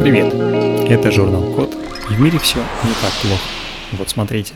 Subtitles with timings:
[0.00, 0.34] Привет,
[0.90, 1.76] это журнал Код,
[2.10, 3.42] и в мире все не так плохо.
[3.92, 4.54] Вот смотрите.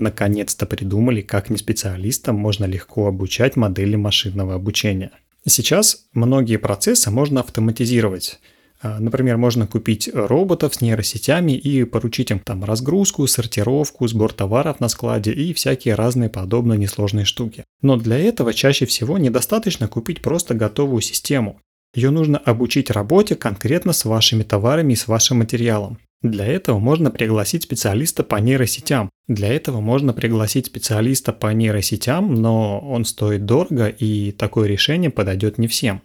[0.00, 5.12] Наконец-то придумали, как не специалистам можно легко обучать модели машинного обучения.
[5.46, 8.40] Сейчас многие процессы можно автоматизировать.
[8.82, 14.80] А, например, можно купить роботов с нейросетями и поручить им там разгрузку, сортировку, сбор товаров
[14.80, 17.64] на складе и всякие разные подобные несложные штуки.
[17.82, 21.60] Но для этого чаще всего недостаточно купить просто готовую систему.
[21.94, 25.98] Ее нужно обучить работе конкретно с вашими товарами и с вашим материалом.
[26.22, 29.10] Для этого можно пригласить специалиста по нейросетям.
[29.26, 35.58] Для этого можно пригласить специалиста по нейросетям, но он стоит дорого и такое решение подойдет
[35.58, 36.02] не всем.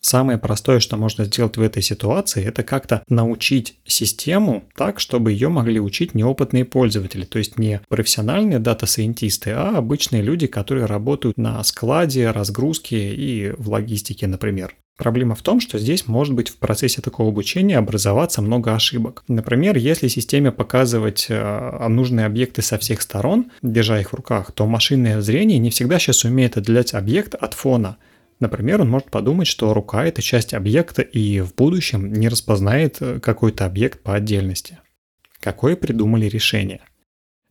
[0.00, 5.48] Самое простое, что можно сделать в этой ситуации, это как-то научить систему так, чтобы ее
[5.48, 11.62] могли учить неопытные пользователи, то есть не профессиональные дата-сайентисты, а обычные люди, которые работают на
[11.64, 14.76] складе, разгрузке и в логистике, например.
[14.98, 19.22] Проблема в том, что здесь может быть в процессе такого обучения образоваться много ошибок.
[19.28, 24.66] Например, если системе показывать э, нужные объекты со всех сторон, держа их в руках, то
[24.66, 27.96] машинное зрение не всегда сейчас умеет отделять объект от фона.
[28.40, 33.20] Например, он может подумать, что рука– это часть объекта и в будущем не распознает э,
[33.20, 34.78] какой-то объект по отдельности.
[35.40, 36.80] Какое придумали решение?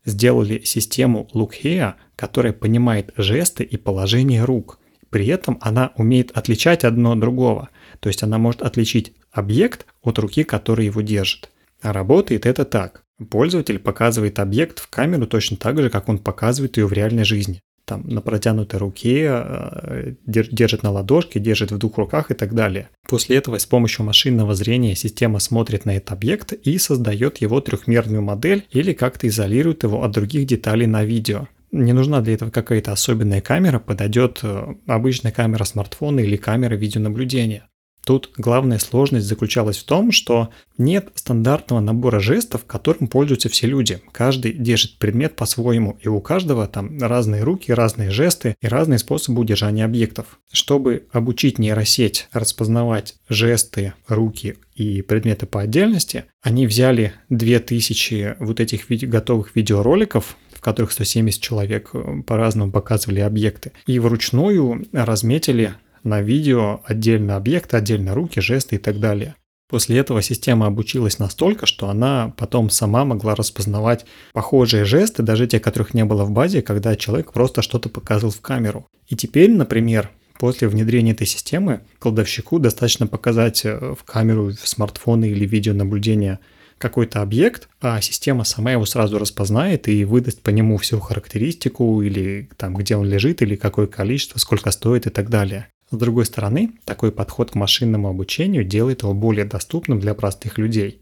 [0.05, 4.79] Сделали систему Look Here, которая понимает жесты и положение рук–
[5.09, 7.69] при этом она умеет отличать одно от другого.
[7.99, 11.49] То есть она может отличить объект от руки, которая его держит.
[11.81, 13.03] А работает это так.
[13.29, 17.61] Пользователь показывает объект в камеру точно так же, как он показывает ее в реальной жизни.
[17.87, 22.89] Там на протянутой руке, э, держит на ладошке, держит в двух руках и так далее.
[23.07, 28.21] После этого с помощью машинного зрения система смотрит на этот объект и создает его трехмерную
[28.21, 31.47] модель или как-то изолирует его от других деталей на видео.
[31.71, 37.69] Не нужна для этого какая-то особенная камера, подойдет э, обычная камера смартфона или камера видеонаблюдения.
[38.07, 43.99] Тут главная сложность заключалась в том, что нет стандартного набора жестов, которым пользуются все люди.
[44.13, 49.41] Каждый держит предмет по-своему, и у каждого там разные руки, разные жесты и разные способы
[49.41, 50.39] удержания объектов.
[50.53, 58.89] Чтобы обучить нейросеть распознавать жесты, руки и предметы по отдельности, они взяли 2000 вот этих
[58.89, 65.75] виде- готовых видеороликов, в которых 170 человек э, по-разному показывали объекты, и вручную разметили
[66.07, 69.35] на видео отдельно объекты, отдельно руки, жесты и так далее.
[69.69, 75.59] После этого система обучилась настолько, что она потом сама могла распознавать похожие жесты, даже те,
[75.59, 78.87] которых не было в базе, когда человек просто что-то показывал в камеру.
[79.07, 80.09] И теперь, например,
[80.39, 86.39] после внедрения этой системы кладовщику достаточно показать э, в камеру, в смартфоны или видеонаблюдение
[86.77, 92.49] какой-то объект, а система сама его сразу распознает и выдаст по нему всю характеристику или
[92.55, 95.67] там, где он лежит, или какое количество, сколько стоит и так далее.
[95.89, 101.01] С другой стороны, такой подход к машинному обучению делает его более доступным для простых людей.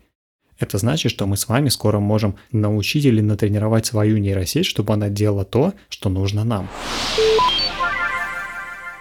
[0.59, 5.09] Это значит, что мы с вами скоро можем научить или натренировать свою нейросеть, чтобы она
[5.09, 6.69] делала то, что нужно нам.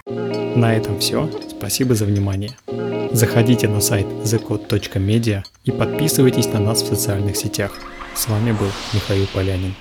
[0.07, 1.29] На этом все.
[1.49, 2.57] Спасибо за внимание.
[3.11, 7.79] Заходите на сайт thecode.media и подписывайтесь на нас в социальных сетях.
[8.15, 9.75] С вами был Михаил Полянин.